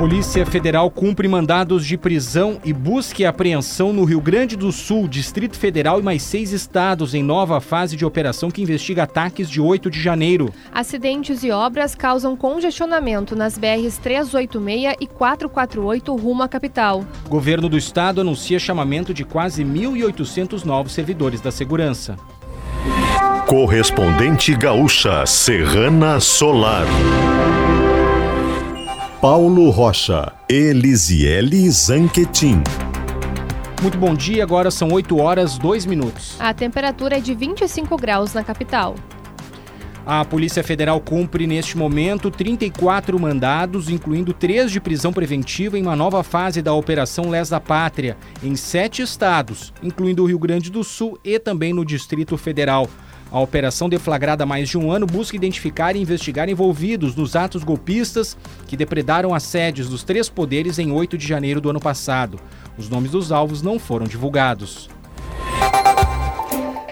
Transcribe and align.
Polícia 0.00 0.46
Federal 0.46 0.90
cumpre 0.90 1.28
mandados 1.28 1.84
de 1.84 1.98
prisão 1.98 2.58
e 2.64 2.72
busca 2.72 3.20
e 3.20 3.26
apreensão 3.26 3.92
no 3.92 4.02
Rio 4.04 4.18
Grande 4.18 4.56
do 4.56 4.72
Sul, 4.72 5.06
Distrito 5.06 5.58
Federal 5.58 6.00
e 6.00 6.02
mais 6.02 6.22
seis 6.22 6.52
estados 6.52 7.12
em 7.12 7.22
nova 7.22 7.60
fase 7.60 7.98
de 7.98 8.06
operação 8.06 8.50
que 8.50 8.62
investiga 8.62 9.02
ataques 9.02 9.50
de 9.50 9.60
8 9.60 9.90
de 9.90 10.00
janeiro. 10.00 10.54
Acidentes 10.72 11.44
e 11.44 11.50
obras 11.50 11.94
causam 11.94 12.34
congestionamento 12.34 13.36
nas 13.36 13.58
BRs 13.58 13.98
386 13.98 14.96
e 15.02 15.06
448 15.06 16.16
rumo 16.16 16.44
à 16.44 16.48
capital. 16.48 17.04
Governo 17.28 17.68
do 17.68 17.76
estado 17.76 18.22
anuncia 18.22 18.58
chamamento 18.58 19.12
de 19.12 19.22
quase 19.22 19.62
1.800 19.62 20.64
novos 20.64 20.92
servidores 20.92 21.42
da 21.42 21.50
segurança. 21.50 22.16
Correspondente 23.46 24.54
gaúcha 24.56 25.26
Serrana 25.26 26.20
Solar. 26.20 26.86
Paulo 29.20 29.68
Rocha, 29.68 30.32
Elisiele 30.48 31.70
Zanquetin. 31.70 32.62
Muito 33.82 33.98
bom 33.98 34.14
dia, 34.14 34.42
agora 34.42 34.70
são 34.70 34.90
8 34.90 35.14
horas 35.18 35.58
2 35.58 35.84
minutos. 35.84 36.36
A 36.40 36.54
temperatura 36.54 37.18
é 37.18 37.20
de 37.20 37.34
25 37.34 37.98
graus 37.98 38.32
na 38.32 38.42
capital. 38.42 38.94
A 40.06 40.24
Polícia 40.24 40.64
Federal 40.64 40.98
cumpre 41.02 41.46
neste 41.46 41.76
momento 41.76 42.30
34 42.30 43.20
mandados, 43.20 43.90
incluindo 43.90 44.32
três 44.32 44.72
de 44.72 44.80
prisão 44.80 45.12
preventiva 45.12 45.78
em 45.78 45.82
uma 45.82 45.94
nova 45.94 46.22
fase 46.22 46.62
da 46.62 46.72
Operação 46.72 47.28
Lesa 47.28 47.60
Pátria, 47.60 48.16
em 48.42 48.56
sete 48.56 49.02
estados, 49.02 49.70
incluindo 49.82 50.22
o 50.22 50.26
Rio 50.26 50.38
Grande 50.38 50.70
do 50.70 50.82
Sul 50.82 51.20
e 51.22 51.38
também 51.38 51.74
no 51.74 51.84
Distrito 51.84 52.38
Federal. 52.38 52.88
A 53.32 53.38
operação, 53.38 53.88
deflagrada 53.88 54.42
há 54.42 54.46
mais 54.46 54.68
de 54.68 54.76
um 54.76 54.90
ano, 54.90 55.06
busca 55.06 55.36
identificar 55.36 55.94
e 55.94 56.00
investigar 56.00 56.48
envolvidos 56.48 57.14
nos 57.14 57.36
atos 57.36 57.62
golpistas 57.62 58.36
que 58.66 58.76
depredaram 58.76 59.32
as 59.32 59.44
sedes 59.44 59.88
dos 59.88 60.02
três 60.02 60.28
poderes 60.28 60.78
em 60.78 60.90
8 60.90 61.16
de 61.16 61.26
janeiro 61.26 61.60
do 61.60 61.70
ano 61.70 61.80
passado. 61.80 62.40
Os 62.76 62.88
nomes 62.88 63.12
dos 63.12 63.30
alvos 63.30 63.62
não 63.62 63.78
foram 63.78 64.06
divulgados. 64.06 64.88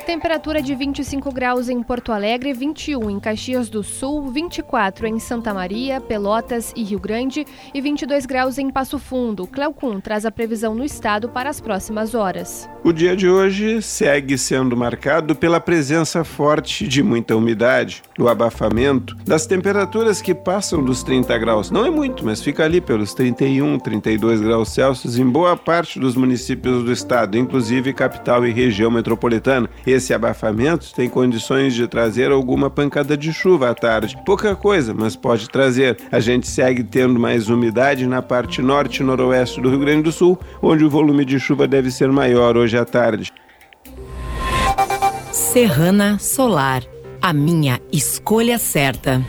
Temperatura 0.09 0.62
de 0.62 0.75
25 0.75 1.31
graus 1.31 1.69
em 1.69 1.83
Porto 1.83 2.12
Alegre, 2.12 2.55
21 2.55 3.11
em 3.11 3.20
Caxias 3.20 3.69
do 3.69 3.83
Sul, 3.83 4.28
24 4.28 5.06
em 5.06 5.19
Santa 5.19 5.53
Maria, 5.53 6.00
Pelotas 6.00 6.73
e 6.75 6.83
Rio 6.83 6.98
Grande 6.98 7.45
e 7.75 7.81
22 7.83 8.25
graus 8.25 8.56
em 8.56 8.70
Passo 8.70 8.98
Fundo. 8.98 9.47
Cleocum 9.47 10.00
traz 10.00 10.25
a 10.25 10.31
previsão 10.31 10.75
no 10.75 10.83
estado 10.83 11.28
para 11.28 11.50
as 11.50 11.61
próximas 11.61 12.15
horas. 12.15 12.67
O 12.83 12.91
dia 12.91 13.15
de 13.15 13.28
hoje 13.28 13.83
segue 13.83 14.39
sendo 14.39 14.75
marcado 14.75 15.37
pela 15.37 15.61
presença 15.61 16.25
forte 16.25 16.89
de 16.89 17.03
muita 17.03 17.37
umidade, 17.37 18.03
do 18.17 18.31
abafamento, 18.31 19.15
das 19.27 19.45
temperaturas 19.45 20.22
que 20.22 20.34
passam 20.34 20.83
dos 20.83 21.03
30 21.03 21.37
graus. 21.37 21.70
Não 21.70 21.84
é 21.84 21.91
muito, 21.91 22.25
mas 22.25 22.41
fica 22.41 22.65
ali 22.65 22.81
pelos 22.81 23.12
31, 23.12 23.78
32 23.78 24.41
graus 24.41 24.70
Celsius 24.70 25.19
em 25.19 25.27
boa 25.27 25.55
parte 25.55 26.00
dos 26.00 26.17
municípios 26.17 26.83
do 26.83 26.91
estado, 26.91 27.37
inclusive 27.37 27.93
capital 27.93 28.47
e 28.47 28.50
região 28.50 28.91
metropolitana. 28.91 29.69
Esse 29.98 30.14
abafamento 30.14 30.94
tem 30.94 31.08
condições 31.08 31.74
de 31.74 31.88
trazer 31.88 32.30
alguma 32.30 32.70
pancada 32.70 33.16
de 33.16 33.32
chuva 33.32 33.70
à 33.70 33.74
tarde. 33.74 34.16
Pouca 34.24 34.54
coisa, 34.54 34.94
mas 34.94 35.16
pode 35.16 35.50
trazer. 35.50 35.98
A 36.12 36.20
gente 36.20 36.46
segue 36.46 36.84
tendo 36.84 37.18
mais 37.18 37.48
umidade 37.48 38.06
na 38.06 38.22
parte 38.22 38.62
norte 38.62 39.00
e 39.00 39.04
noroeste 39.04 39.60
do 39.60 39.69
Rio 39.69 39.80
Grande 39.80 40.02
do 40.02 40.12
Sul, 40.12 40.38
onde 40.62 40.84
o 40.84 40.88
volume 40.88 41.24
de 41.24 41.41
chuva 41.41 41.66
deve 41.66 41.91
ser 41.91 42.12
maior 42.12 42.56
hoje 42.56 42.78
à 42.78 42.84
tarde. 42.84 43.32
Serrana 45.32 46.16
Solar, 46.20 46.84
a 47.20 47.32
minha 47.32 47.80
escolha 47.92 48.56
certa. 48.56 49.20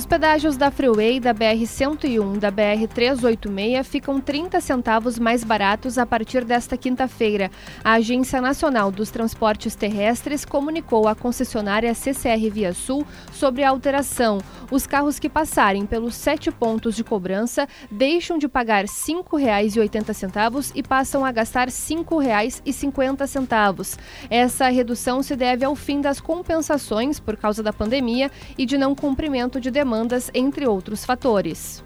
Os 0.00 0.06
pedágios 0.06 0.56
da 0.56 0.70
Freeway, 0.70 1.20
da 1.20 1.34
BR-101 1.34 2.38
da 2.38 2.50
BR-386 2.50 3.84
ficam 3.84 4.18
30 4.18 4.58
centavos 4.58 5.18
mais 5.18 5.44
baratos 5.44 5.98
a 5.98 6.06
partir 6.06 6.42
desta 6.42 6.74
quinta-feira. 6.74 7.50
A 7.84 7.92
Agência 7.92 8.40
Nacional 8.40 8.90
dos 8.90 9.10
Transportes 9.10 9.74
Terrestres 9.74 10.46
comunicou 10.46 11.06
à 11.06 11.14
concessionária 11.14 11.92
CCR 11.92 12.48
Via 12.50 12.72
Sul 12.72 13.06
sobre 13.30 13.62
a 13.62 13.68
alteração. 13.68 14.38
Os 14.70 14.86
carros 14.86 15.18
que 15.18 15.28
passarem 15.28 15.84
pelos 15.84 16.14
sete 16.14 16.50
pontos 16.50 16.96
de 16.96 17.04
cobrança 17.04 17.68
deixam 17.90 18.38
de 18.38 18.48
pagar 18.48 18.84
R$ 18.84 18.90
5,80 18.90 20.72
e 20.74 20.82
passam 20.82 21.26
a 21.26 21.32
gastar 21.32 21.68
R$ 21.68 21.74
5,50. 21.74 23.98
Essa 24.30 24.70
redução 24.70 25.22
se 25.22 25.36
deve 25.36 25.62
ao 25.62 25.76
fim 25.76 26.00
das 26.00 26.22
compensações 26.22 27.20
por 27.20 27.36
causa 27.36 27.62
da 27.62 27.70
pandemia 27.70 28.30
e 28.56 28.64
de 28.64 28.78
não 28.78 28.94
cumprimento 28.94 29.60
de 29.60 29.70
demandas, 29.90 30.30
entre 30.32 30.68
outros 30.68 31.04
fatores. 31.04 31.82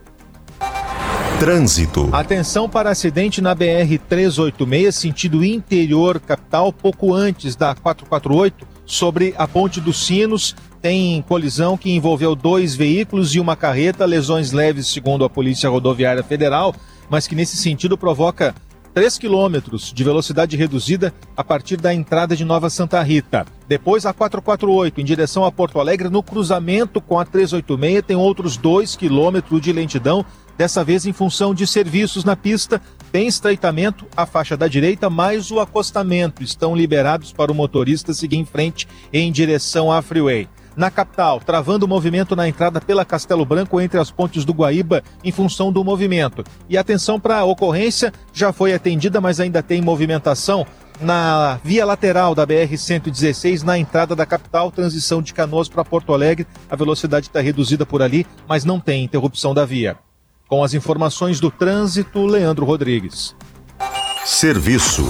Trânsito. 1.41 2.10
Atenção 2.12 2.69
para 2.69 2.91
acidente 2.91 3.41
na 3.41 3.54
BR 3.54 3.98
386, 4.09 4.94
sentido 4.94 5.42
interior 5.42 6.20
capital, 6.20 6.70
pouco 6.70 7.14
antes 7.14 7.56
da 7.56 7.75
448, 7.75 8.66
sobre 8.84 9.34
a 9.38 9.48
Ponte 9.48 9.81
dos 9.81 10.04
Sinos. 10.04 10.54
Tem 10.82 11.22
colisão 11.22 11.78
que 11.78 11.91
envolveu 11.91 12.34
dois 12.34 12.75
veículos 12.75 13.34
e 13.34 13.41
uma 13.41 13.56
carreta, 13.56 14.04
lesões 14.04 14.53
leves, 14.53 14.87
segundo 14.87 15.25
a 15.25 15.31
Polícia 15.31 15.70
Rodoviária 15.70 16.22
Federal, 16.22 16.75
mas 17.09 17.26
que 17.26 17.34
nesse 17.34 17.56
sentido 17.56 17.97
provoca 17.97 18.54
3 18.94 19.19
quilômetros 19.19 19.93
de 19.93 20.05
velocidade 20.05 20.56
reduzida 20.56 21.12
a 21.37 21.43
partir 21.43 21.77
da 21.77 21.93
entrada 21.93 22.37
de 22.37 22.44
Nova 22.44 22.71
Santa 22.71 23.03
Rita. 23.03 23.44
Depois 23.66 24.06
a 24.06 24.12
448 24.12 25.00
em 25.00 25.05
direção 25.05 25.44
a 25.44 25.50
Porto 25.50 25.81
Alegre, 25.81 26.09
no 26.09 26.22
cruzamento 26.22 27.00
com 27.00 27.19
a 27.19 27.25
386, 27.25 28.05
tem 28.06 28.16
outros 28.16 28.56
2 28.56 28.94
quilômetros 28.94 29.60
de 29.60 29.72
lentidão, 29.72 30.25
dessa 30.56 30.84
vez 30.84 31.06
em 31.06 31.12
função 31.12 31.53
de 31.53 31.66
serviços 31.66 32.25
na 32.25 32.37
pista. 32.37 32.81
Tem 33.10 33.27
estreitamento, 33.27 34.06
a 34.16 34.27
faixa 34.27 34.56
da 34.56 34.69
direita 34.69 35.11
mais 35.11 35.50
o 35.50 35.59
acostamento 35.59 36.44
estão 36.44 36.76
liberados 36.76 37.32
para 37.32 37.50
o 37.50 37.55
motorista 37.55 38.15
seguir 38.15 38.37
em 38.37 38.44
frente 38.44 38.87
em 39.12 39.32
direção 39.32 39.91
à 39.91 40.00
freeway 40.03 40.49
na 40.77 40.91
capital, 40.91 41.41
travando 41.41 41.87
o 41.87 41.89
movimento 41.89 42.35
na 42.35 42.49
entrada 42.49 42.81
pela 42.81 43.05
Castelo 43.05 43.45
Branco 43.45 43.81
entre 43.81 43.99
as 43.99 44.11
pontes 44.11 44.45
do 44.45 44.53
Guaíba 44.53 45.03
em 45.23 45.33
função 45.33 45.73
do 45.73 45.85
movimento. 45.85 46.45
E 46.69 46.77
atenção 46.77 47.19
para 47.19 47.39
a 47.39 47.45
ocorrência, 47.45 48.12
já 48.33 48.53
foi 48.53 48.73
atendida, 48.73 49.21
mas 49.21 49.41
ainda 49.41 49.62
tem 49.62 49.81
movimentação 49.81 50.67
na 51.01 51.59
via 51.65 51.85
lateral 51.85 52.35
da 52.35 52.47
BR-116, 52.47 53.62
na 53.62 53.79
entrada 53.79 54.15
da 54.15 54.27
capital, 54.27 54.71
transição 54.71 55.21
de 55.21 55.35
Canoas 55.35 55.69
para 55.69 55.85
Porto 55.85 56.12
Alegre. 56.12 56.47
A 56.71 56.77
velocidade 56.77 57.27
está 57.27 57.41
reduzida 57.41 57.85
por 57.85 58.03
ali, 58.03 58.27
mas 58.49 58.65
não 58.65 58.79
tem 58.79 59.05
interrupção 59.05 59.55
da 59.55 59.65
via. 59.65 59.97
Com 60.49 60.62
as 60.62 60.75
informações 60.75 61.41
do 61.41 61.51
trânsito, 61.51 62.25
Leandro 62.27 62.65
Rodrigues. 62.65 63.35
Serviço. 64.25 65.05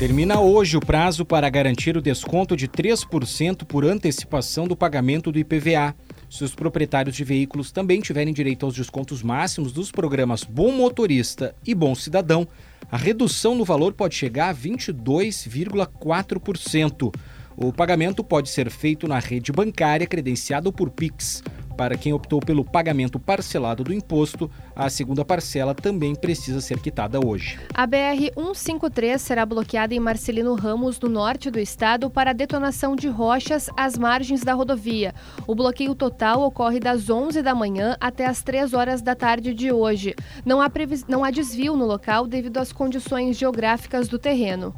Termina 0.00 0.40
hoje 0.40 0.76
o 0.78 0.80
prazo 0.80 1.26
para 1.26 1.50
garantir 1.50 1.94
o 1.94 2.00
desconto 2.00 2.56
de 2.56 2.66
3% 2.66 3.66
por 3.66 3.84
antecipação 3.84 4.66
do 4.66 4.74
pagamento 4.74 5.30
do 5.30 5.38
IPVA. 5.38 5.94
Se 6.30 6.42
os 6.42 6.54
proprietários 6.54 7.14
de 7.14 7.22
veículos 7.22 7.70
também 7.70 8.00
tiverem 8.00 8.32
direito 8.32 8.64
aos 8.64 8.74
descontos 8.74 9.22
máximos 9.22 9.74
dos 9.74 9.92
programas 9.92 10.42
Bom 10.42 10.72
Motorista 10.72 11.54
e 11.66 11.74
Bom 11.74 11.94
Cidadão, 11.94 12.48
a 12.90 12.96
redução 12.96 13.54
no 13.54 13.62
valor 13.62 13.92
pode 13.92 14.14
chegar 14.14 14.48
a 14.48 14.54
22,4%. 14.54 17.14
O 17.54 17.70
pagamento 17.70 18.24
pode 18.24 18.48
ser 18.48 18.70
feito 18.70 19.06
na 19.06 19.18
rede 19.18 19.52
bancária 19.52 20.06
credenciada 20.06 20.72
por 20.72 20.88
Pix. 20.88 21.42
Para 21.76 21.96
quem 21.96 22.12
optou 22.12 22.40
pelo 22.40 22.64
pagamento 22.64 23.18
parcelado 23.18 23.84
do 23.84 23.92
imposto, 23.92 24.50
a 24.74 24.90
segunda 24.90 25.24
parcela 25.24 25.74
também 25.74 26.14
precisa 26.14 26.60
ser 26.60 26.78
quitada 26.78 27.24
hoje. 27.24 27.58
A 27.72 27.86
BR-153 27.86 29.18
será 29.18 29.46
bloqueada 29.46 29.94
em 29.94 30.00
Marcelino 30.00 30.54
Ramos, 30.54 31.00
no 31.00 31.08
norte 31.08 31.50
do 31.50 31.58
estado, 31.58 32.10
para 32.10 32.32
detonação 32.32 32.94
de 32.94 33.08
rochas 33.08 33.68
às 33.76 33.96
margens 33.96 34.42
da 34.42 34.52
rodovia. 34.52 35.14
O 35.46 35.54
bloqueio 35.54 35.94
total 35.94 36.42
ocorre 36.42 36.80
das 36.80 37.08
11 37.08 37.42
da 37.42 37.54
manhã 37.54 37.96
até 38.00 38.26
as 38.26 38.42
3 38.42 38.74
horas 38.74 39.02
da 39.02 39.14
tarde 39.14 39.54
de 39.54 39.72
hoje. 39.72 40.14
Não 40.44 40.60
há, 40.60 40.68
previs... 40.68 41.04
Não 41.06 41.24
há 41.24 41.30
desvio 41.30 41.76
no 41.76 41.86
local 41.86 42.26
devido 42.26 42.58
às 42.58 42.72
condições 42.72 43.38
geográficas 43.38 44.08
do 44.08 44.18
terreno. 44.18 44.74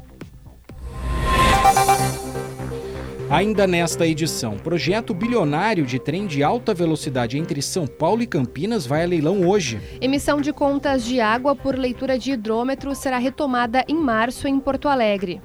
Ainda 3.33 3.65
nesta 3.65 4.05
edição, 4.05 4.59
projeto 4.59 5.11
bilionário 5.11 5.87
de 5.87 5.97
trem 5.97 6.27
de 6.27 6.43
alta 6.43 6.71
velocidade 6.71 7.35
entre 7.35 7.63
São 7.63 7.87
Paulo 7.87 8.21
e 8.21 8.27
Campinas 8.27 8.85
vai 8.85 9.03
a 9.03 9.07
leilão 9.07 9.49
hoje. 9.49 9.81
Emissão 9.99 10.39
de 10.39 10.53
contas 10.53 11.03
de 11.03 11.19
água 11.19 11.55
por 11.55 11.75
leitura 11.75 12.19
de 12.19 12.33
hidrômetro 12.33 12.93
será 12.93 13.17
retomada 13.17 13.83
em 13.87 13.95
março 13.95 14.47
em 14.47 14.59
Porto 14.59 14.87
Alegre. 14.87 15.41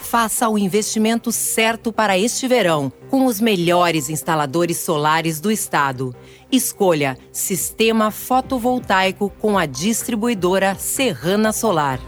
Faça 0.00 0.48
o 0.48 0.56
investimento 0.56 1.30
certo 1.30 1.92
para 1.92 2.18
este 2.18 2.48
verão, 2.48 2.90
com 3.10 3.26
os 3.26 3.38
melhores 3.38 4.08
instaladores 4.08 4.78
solares 4.78 5.42
do 5.42 5.50
estado. 5.50 6.16
Escolha 6.50 7.18
Sistema 7.30 8.10
Fotovoltaico 8.10 9.30
com 9.38 9.58
a 9.58 9.66
distribuidora 9.66 10.74
Serrana 10.76 11.52
Solar. 11.52 12.00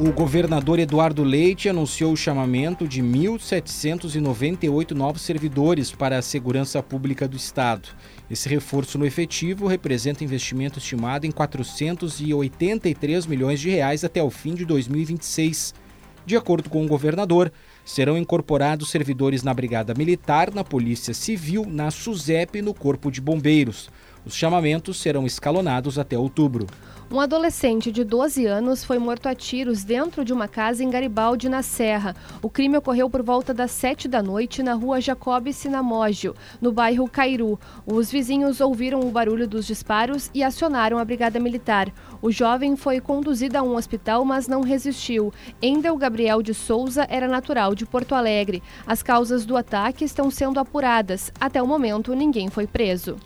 O 0.00 0.12
governador 0.12 0.78
Eduardo 0.78 1.24
Leite 1.24 1.68
anunciou 1.68 2.12
o 2.12 2.16
chamamento 2.16 2.86
de 2.86 3.02
1.798 3.02 4.92
novos 4.92 5.22
servidores 5.22 5.90
para 5.90 6.16
a 6.16 6.22
segurança 6.22 6.80
pública 6.80 7.26
do 7.26 7.36
Estado. 7.36 7.88
Esse 8.30 8.48
reforço 8.48 8.96
no 8.96 9.04
efetivo 9.04 9.66
representa 9.66 10.22
investimento 10.22 10.78
estimado 10.78 11.26
em 11.26 11.32
483 11.32 13.26
milhões 13.26 13.58
de 13.58 13.70
reais 13.70 14.04
até 14.04 14.22
o 14.22 14.30
fim 14.30 14.54
de 14.54 14.64
2026. 14.64 15.74
De 16.24 16.36
acordo 16.36 16.70
com 16.70 16.84
o 16.84 16.88
governador, 16.88 17.50
serão 17.84 18.16
incorporados 18.16 18.90
servidores 18.90 19.42
na 19.42 19.52
Brigada 19.52 19.94
Militar, 19.94 20.54
na 20.54 20.62
Polícia 20.62 21.12
Civil, 21.12 21.66
na 21.66 21.90
SUSEP 21.90 22.58
e 22.58 22.62
no 22.62 22.72
Corpo 22.72 23.10
de 23.10 23.20
Bombeiros. 23.20 23.90
Os 24.28 24.36
chamamentos 24.36 24.98
serão 24.98 25.24
escalonados 25.24 25.98
até 25.98 26.18
outubro. 26.18 26.66
Um 27.10 27.18
adolescente 27.18 27.90
de 27.90 28.04
12 28.04 28.44
anos 28.44 28.84
foi 28.84 28.98
morto 28.98 29.26
a 29.26 29.34
tiros 29.34 29.82
dentro 29.82 30.22
de 30.22 30.34
uma 30.34 30.46
casa 30.46 30.84
em 30.84 30.90
Garibaldi, 30.90 31.48
na 31.48 31.62
Serra. 31.62 32.14
O 32.42 32.50
crime 32.50 32.76
ocorreu 32.76 33.08
por 33.08 33.22
volta 33.22 33.54
das 33.54 33.70
7 33.70 34.06
da 34.06 34.22
noite 34.22 34.62
na 34.62 34.74
rua 34.74 35.00
Jacob 35.00 35.50
Sinamógio, 35.50 36.34
no 36.60 36.70
bairro 36.70 37.08
Cairu. 37.08 37.58
Os 37.86 38.10
vizinhos 38.10 38.60
ouviram 38.60 39.00
o 39.00 39.10
barulho 39.10 39.48
dos 39.48 39.66
disparos 39.66 40.30
e 40.34 40.44
acionaram 40.44 40.98
a 40.98 41.04
brigada 41.06 41.40
militar. 41.40 41.90
O 42.20 42.30
jovem 42.30 42.76
foi 42.76 43.00
conduzido 43.00 43.56
a 43.56 43.62
um 43.62 43.76
hospital, 43.76 44.26
mas 44.26 44.46
não 44.46 44.60
resistiu. 44.60 45.32
Endel 45.62 45.96
Gabriel 45.96 46.42
de 46.42 46.52
Souza 46.52 47.06
era 47.08 47.26
natural 47.26 47.74
de 47.74 47.86
Porto 47.86 48.14
Alegre. 48.14 48.62
As 48.86 49.02
causas 49.02 49.46
do 49.46 49.56
ataque 49.56 50.04
estão 50.04 50.30
sendo 50.30 50.60
apuradas. 50.60 51.32
Até 51.40 51.62
o 51.62 51.66
momento, 51.66 52.14
ninguém 52.14 52.50
foi 52.50 52.66
preso. 52.66 53.16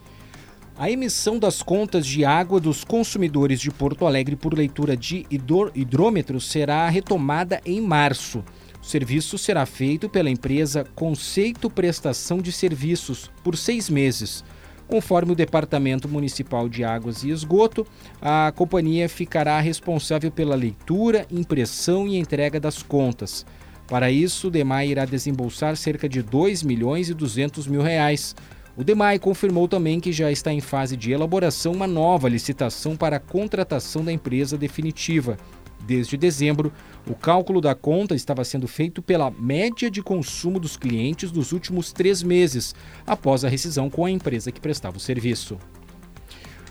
A 0.76 0.90
emissão 0.90 1.38
das 1.38 1.62
contas 1.62 2.06
de 2.06 2.24
água 2.24 2.58
dos 2.58 2.82
consumidores 2.82 3.60
de 3.60 3.70
Porto 3.70 4.06
Alegre 4.06 4.34
por 4.34 4.54
leitura 4.54 4.96
de 4.96 5.26
hidrômetro 5.30 6.40
será 6.40 6.88
retomada 6.88 7.60
em 7.64 7.80
março. 7.80 8.42
O 8.80 8.84
serviço 8.84 9.36
será 9.36 9.66
feito 9.66 10.08
pela 10.08 10.30
empresa 10.30 10.84
Conceito 10.94 11.68
Prestação 11.68 12.38
de 12.38 12.50
Serviços 12.50 13.30
por 13.44 13.56
seis 13.56 13.90
meses. 13.90 14.42
Conforme 14.88 15.32
o 15.32 15.36
Departamento 15.36 16.08
Municipal 16.08 16.68
de 16.68 16.82
Águas 16.82 17.22
e 17.22 17.30
Esgoto, 17.30 17.86
a 18.20 18.52
companhia 18.56 19.08
ficará 19.08 19.60
responsável 19.60 20.30
pela 20.30 20.56
leitura, 20.56 21.26
impressão 21.30 22.08
e 22.08 22.16
entrega 22.16 22.58
das 22.58 22.82
contas. 22.82 23.46
Para 23.86 24.10
isso, 24.10 24.48
o 24.48 24.50
DEMAI 24.50 24.88
irá 24.88 25.04
desembolsar 25.04 25.76
cerca 25.76 26.08
de 26.08 26.22
2 26.22 26.62
milhões 26.62 27.10
e 27.10 27.14
200 27.14 27.66
mil 27.66 27.82
reais. 27.82 28.34
O 28.74 28.82
DEMAI 28.82 29.18
confirmou 29.18 29.68
também 29.68 30.00
que 30.00 30.12
já 30.12 30.32
está 30.32 30.50
em 30.50 30.60
fase 30.60 30.96
de 30.96 31.12
elaboração 31.12 31.72
uma 31.72 31.86
nova 31.86 32.26
licitação 32.26 32.96
para 32.96 33.16
a 33.16 33.20
contratação 33.20 34.02
da 34.02 34.10
empresa 34.10 34.56
definitiva. 34.56 35.36
Desde 35.84 36.16
dezembro, 36.16 36.72
o 37.06 37.14
cálculo 37.14 37.60
da 37.60 37.74
conta 37.74 38.14
estava 38.14 38.44
sendo 38.44 38.66
feito 38.66 39.02
pela 39.02 39.30
média 39.30 39.90
de 39.90 40.00
consumo 40.02 40.58
dos 40.58 40.76
clientes 40.76 41.30
dos 41.30 41.52
últimos 41.52 41.92
três 41.92 42.22
meses, 42.22 42.74
após 43.06 43.44
a 43.44 43.48
rescisão 43.48 43.90
com 43.90 44.06
a 44.06 44.10
empresa 44.10 44.50
que 44.50 44.60
prestava 44.60 44.96
o 44.96 45.00
serviço. 45.00 45.58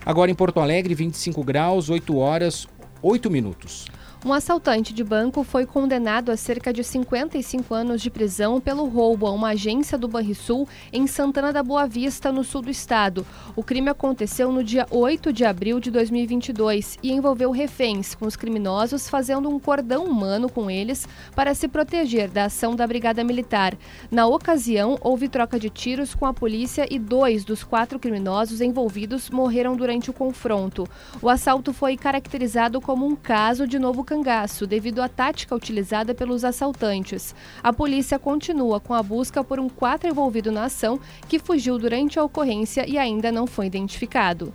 Agora 0.04 0.32
em 0.32 0.36
Porto 0.36 0.60
Alegre, 0.60 0.96
25 0.96 1.44
graus, 1.44 1.88
8 1.88 2.18
horas, 2.18 2.68
8 3.04 3.30
minutos. 3.30 3.86
Um 4.24 4.34
assaltante 4.34 4.94
de 4.94 5.04
banco 5.04 5.44
foi 5.44 5.66
condenado 5.66 6.32
a 6.32 6.38
cerca 6.38 6.72
de 6.72 6.84
55 6.84 7.74
anos 7.74 8.04
de 8.04 8.12
prisão 8.12 8.62
pelo 8.62 8.88
roubo 8.88 9.26
a 9.26 9.32
uma 9.32 9.50
agência 9.50 9.98
do 9.98 10.08
Banrisul 10.08 10.68
em 10.94 11.08
Santana 11.08 11.52
da 11.52 11.64
Boa 11.64 11.88
Vista, 11.88 12.32
no 12.32 12.44
sul 12.44 12.62
do 12.62 12.70
estado. 12.70 13.26
O 13.56 13.64
crime 13.64 13.90
aconteceu 13.90 14.52
no 14.52 14.64
dia 14.64 14.86
8 14.92 15.34
de 15.34 15.44
abril 15.44 15.80
de 15.80 15.90
2022 15.90 17.00
e 17.02 17.12
envolveu 17.12 17.50
reféns, 17.50 18.14
com 18.14 18.28
os 18.28 18.36
criminosos 18.36 19.10
fazendo 19.10 19.50
um 19.50 19.60
cordão 19.60 20.06
humano 20.06 20.48
com 20.48 20.70
eles 20.70 21.08
para 21.36 21.56
se 21.56 21.68
proteger 21.68 22.30
da 22.30 22.46
ação 22.46 22.76
da 22.76 22.86
Brigada 22.86 23.24
Militar. 23.24 23.76
Na 24.12 24.28
ocasião, 24.28 25.00
houve 25.02 25.30
troca 25.30 25.58
de 25.60 25.72
tiros 25.72 26.14
com 26.14 26.28
a 26.28 26.34
polícia 26.34 26.86
e 26.92 27.00
dois 27.00 27.44
dos 27.44 27.64
quatro 27.64 27.98
criminosos 27.98 28.62
envolvidos 28.62 29.32
morreram 29.32 29.76
durante 29.76 30.12
o 30.12 30.14
confronto. 30.14 30.88
O 31.24 31.28
assalto 31.28 31.74
foi 31.74 31.98
caracterizado 31.98 32.80
como 32.80 33.04
um 33.08 33.16
caso 33.16 33.66
de 33.66 33.80
novo 33.80 34.11
cangaço 34.12 34.68
devido 34.68 35.02
à 35.02 35.08
tática 35.08 35.56
utilizada 35.56 36.14
pelos 36.14 36.44
assaltantes. 36.44 37.34
A 37.64 37.72
polícia 37.72 38.20
continua 38.20 38.78
com 38.78 38.94
a 38.94 39.02
busca 39.02 39.42
por 39.42 39.58
um 39.58 39.70
quarto 39.70 40.06
envolvido 40.06 40.52
na 40.52 40.66
ação 40.66 41.00
que 41.30 41.40
fugiu 41.40 41.80
durante 41.80 42.20
a 42.20 42.24
ocorrência 42.24 42.86
e 42.86 42.98
ainda 42.98 43.32
não 43.32 43.48
foi 43.48 43.68
identificado. 43.68 44.54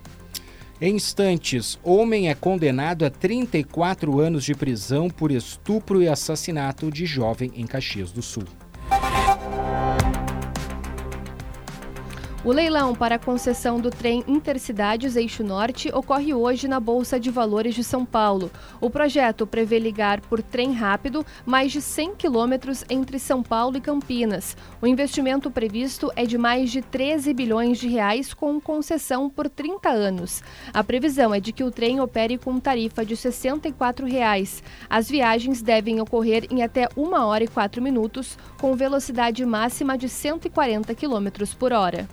Em 0.79 0.95
instantes, 0.95 1.79
homem 1.83 2.29
é 2.29 2.35
condenado 2.35 3.03
a 3.03 3.09
34 3.09 4.19
anos 4.19 4.43
de 4.43 4.53
prisão 4.53 5.09
por 5.09 5.31
estupro 5.31 6.03
e 6.03 6.07
assassinato 6.07 6.91
de 6.91 7.07
jovem 7.07 7.51
em 7.55 7.65
Caxias 7.65 8.11
do 8.11 8.21
Sul. 8.21 8.43
O 12.47 12.51
leilão 12.53 12.95
para 12.95 13.15
a 13.15 13.19
concessão 13.19 13.77
do 13.77 13.89
trem 13.89 14.23
Intercidades 14.25 15.17
Eixo 15.17 15.43
Norte 15.43 15.93
ocorre 15.93 16.33
hoje 16.33 16.65
na 16.65 16.79
Bolsa 16.79 17.19
de 17.19 17.29
Valores 17.29 17.75
de 17.75 17.83
São 17.83 18.05
Paulo. 18.05 18.49
O 18.79 18.89
projeto 18.89 19.45
prevê 19.45 19.77
ligar 19.79 20.21
por 20.21 20.41
trem 20.41 20.71
rápido 20.71 21.25
mais 21.45 21.73
de 21.73 21.81
100 21.81 22.15
quilômetros 22.15 22.85
entre 22.89 23.19
São 23.19 23.43
Paulo 23.43 23.75
e 23.75 23.81
Campinas. 23.81 24.55
O 24.81 24.87
investimento 24.87 25.51
previsto 25.51 26.09
é 26.15 26.25
de 26.25 26.37
mais 26.37 26.71
de 26.71 26.81
13 26.81 27.33
bilhões 27.33 27.79
de 27.79 27.89
reais 27.89 28.33
com 28.33 28.61
concessão 28.61 29.29
por 29.29 29.49
30 29.49 29.89
anos. 29.89 30.41
A 30.73 30.81
previsão 30.81 31.33
é 31.33 31.41
de 31.41 31.51
que 31.51 31.65
o 31.65 31.69
trem 31.69 31.99
opere 31.99 32.37
com 32.37 32.61
tarifa 32.61 33.05
de 33.05 33.17
64 33.17 34.05
reais. 34.05 34.63
As 34.89 35.09
viagens 35.09 35.61
devem 35.61 35.99
ocorrer 35.99 36.47
em 36.49 36.63
até 36.63 36.87
1 36.95 37.11
hora 37.11 37.43
e 37.43 37.47
4 37.49 37.81
minutos, 37.81 38.37
com 38.57 38.73
velocidade 38.73 39.45
máxima 39.45 39.97
de 39.97 40.07
140 40.07 40.95
km 40.95 41.27
por 41.59 41.73
hora. 41.73 42.07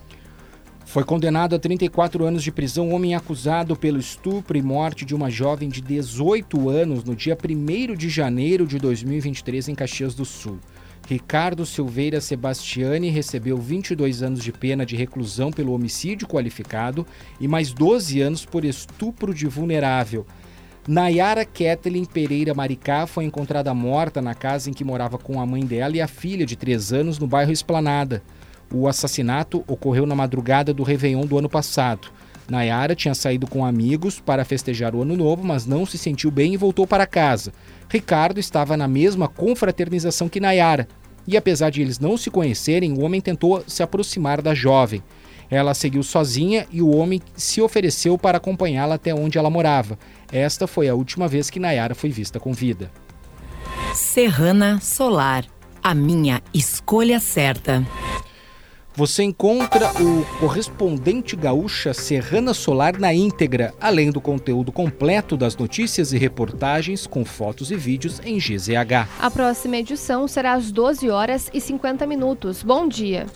Foi 0.85 1.03
condenado 1.03 1.57
a 1.57 1.59
34 1.59 2.25
anos 2.25 2.43
de 2.43 2.53
prisão 2.53 2.93
homem 2.93 3.15
acusado 3.15 3.75
pelo 3.75 3.99
estupro 3.99 4.57
e 4.57 4.63
morte 4.63 5.05
de 5.05 5.15
uma 5.15 5.31
jovem 5.31 5.69
de 5.69 5.81
18 5.81 6.69
anos 6.69 7.03
no 7.03 7.17
dia 7.17 7.37
1 7.37 7.95
de 7.95 8.09
janeiro 8.09 8.67
de 8.67 8.79
2023 8.79 9.71
em 9.71 9.75
Caxias 9.75 10.15
do 10.15 10.25
Sul. 10.25 10.59
Ricardo 11.09 11.67
Silveira 11.67 12.21
Sebastiani 12.21 13.11
recebeu 13.11 13.59
22 13.59 14.23
anos 14.23 14.43
de 14.43 14.53
pena 14.53 14.87
de 14.87 14.95
reclusão 14.95 15.51
pelo 15.51 15.73
homicídio 15.73 16.29
qualificado 16.29 17.07
e 17.41 17.49
mais 17.49 17.73
12 17.73 18.21
anos 18.21 18.45
por 18.45 18.65
estupro 18.65 19.35
de 19.35 19.47
vulnerável. 19.47 20.27
Nayara 20.87 21.45
Kathleen 21.45 22.05
Pereira 22.05 22.55
Maricá 22.55 23.07
foi 23.07 23.25
encontrada 23.25 23.73
morta 23.75 24.23
na 24.23 24.35
casa 24.35 24.71
em 24.71 24.73
que 24.73 24.85
morava 24.85 25.19
com 25.19 25.41
a 25.41 25.47
mãe 25.47 25.65
dela 25.65 25.97
e 25.97 26.01
a 26.01 26.07
filha 26.07 26.47
de 26.47 26.57
3 26.57 26.93
anos 26.93 27.19
no 27.19 27.27
bairro 27.27 27.51
Esplanada. 27.53 28.23
O 28.77 28.89
assassinato 28.89 29.63
ocorreu 29.69 30.05
na 30.05 30.17
madrugada 30.17 30.75
do 30.75 30.83
Réveillon 30.83 31.25
do 31.27 31.39
ano 31.39 31.49
passado. 31.49 32.09
Nayara 32.51 32.97
tinha 32.97 33.15
saído 33.15 33.47
com 33.47 33.65
amigos 33.65 34.19
para 34.19 34.45
festejar 34.45 34.97
o 34.97 35.03
ano 35.03 35.17
novo, 35.17 35.45
mas 35.45 35.65
não 35.65 35.87
se 35.87 35.97
sentiu 35.97 36.29
bem 36.29 36.55
e 36.55 36.57
voltou 36.57 36.85
para 36.85 37.07
casa. 37.07 37.53
Ricardo 37.89 38.41
estava 38.41 38.77
na 38.77 38.89
mesma 38.89 39.29
confraternização 39.29 40.29
que 40.29 40.41
Nayara, 40.41 40.89
e 41.25 41.37
apesar 41.37 41.71
de 41.71 41.83
eles 41.83 42.01
não 42.01 42.17
se 42.17 42.33
conhecerem, 42.33 42.95
o 42.95 43.03
homem 43.03 43.21
tentou 43.21 43.63
se 43.65 43.81
aproximar 43.81 44.43
da 44.43 44.53
jovem. 44.53 45.05
Ela 45.49 45.73
seguiu 45.73 46.03
sozinha 46.03 46.67
e 46.73 46.83
o 46.83 46.91
homem 46.97 47.23
se 47.37 47.63
ofereceu 47.63 48.19
para 48.19 48.39
acompanhá-la 48.39 48.97
até 48.97 49.15
onde 49.15 49.39
ela 49.39 49.49
morava. 49.49 49.97
Esta 50.33 50.67
foi 50.67 50.89
a 50.89 50.97
última 50.97 51.29
vez 51.29 51.49
que 51.49 51.61
Nayara 51.61 51.95
foi 51.95 52.11
vista 52.11 52.41
com 52.41 52.53
vida. 52.53 52.91
Serrana 53.95 54.81
Solar, 54.81 55.45
a 55.81 55.95
minha 55.95 56.43
escolha 56.53 57.21
certa. 57.21 57.87
Você 58.97 59.25
encontra 59.25 59.91
o 60.01 60.25
correspondente 60.39 61.35
gaúcha 61.35 61.93
Serrana 61.93 62.55
Solar 62.55 62.97
na 62.97 63.13
íntegra, 63.13 63.75
além 63.81 64.13
do 64.13 64.21
conteúdo 64.21 64.71
completo 64.71 65.37
das 65.37 65.57
notícias 65.57 66.13
e 66.13 66.19
reportagens 66.19 67.05
com 67.05 67.25
fotos 67.25 67.73
e 67.73 67.77
vídeos 67.77 68.21
em 68.25 68.39
GZH. 68.39 69.09
A 69.19 69.31
próxima 69.33 69.79
edição 69.79 70.29
será 70.29 70.53
às 70.53 70.71
12 70.71 71.11
horas 71.11 71.51
e 71.53 71.61
50 71.61 72.07
minutos. 72.07 72.63
Bom 72.63 72.87
dia. 72.87 73.27